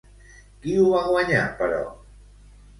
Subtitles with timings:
[0.63, 1.85] Qui ho va guanyar, però?